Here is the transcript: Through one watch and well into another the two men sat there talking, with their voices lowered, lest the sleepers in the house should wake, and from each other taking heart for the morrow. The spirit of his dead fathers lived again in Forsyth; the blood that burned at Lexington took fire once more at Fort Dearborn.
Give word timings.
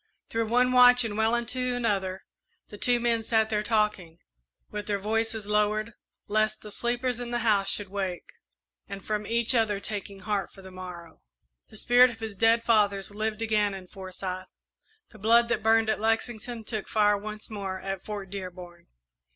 Through 0.29 0.47
one 0.47 0.71
watch 0.71 1.03
and 1.03 1.15
well 1.15 1.35
into 1.35 1.75
another 1.75 2.25
the 2.69 2.77
two 2.79 2.99
men 2.99 3.21
sat 3.21 3.51
there 3.51 3.61
talking, 3.61 4.17
with 4.71 4.87
their 4.87 4.97
voices 4.97 5.45
lowered, 5.45 5.91
lest 6.27 6.63
the 6.63 6.71
sleepers 6.71 7.19
in 7.19 7.29
the 7.29 7.37
house 7.45 7.69
should 7.69 7.89
wake, 7.89 8.31
and 8.87 9.05
from 9.05 9.27
each 9.27 9.53
other 9.53 9.79
taking 9.79 10.21
heart 10.21 10.51
for 10.51 10.63
the 10.63 10.71
morrow. 10.71 11.21
The 11.69 11.77
spirit 11.77 12.09
of 12.09 12.19
his 12.19 12.35
dead 12.35 12.63
fathers 12.63 13.11
lived 13.11 13.43
again 13.43 13.75
in 13.75 13.85
Forsyth; 13.85 14.47
the 15.11 15.19
blood 15.19 15.49
that 15.49 15.61
burned 15.61 15.87
at 15.87 15.99
Lexington 15.99 16.63
took 16.63 16.87
fire 16.87 17.15
once 17.15 17.51
more 17.51 17.79
at 17.79 18.03
Fort 18.03 18.31
Dearborn. 18.31 18.87